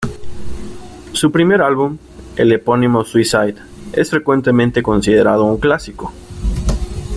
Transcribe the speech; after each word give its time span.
Su 1.11 1.31
primer 1.31 1.61
álbum, 1.61 1.99
el 2.35 2.51
epónimo 2.51 3.05
Suicide, 3.05 3.53
es 3.93 4.09
frecuentemente 4.09 4.81
considerado 4.81 5.43
un 5.45 5.59
clásico. 5.59 6.11